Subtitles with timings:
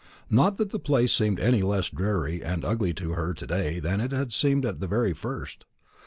[0.31, 4.01] Not that the place seemed any less dreary and ugly to her to day than
[4.01, 5.65] it had seemed at the very first.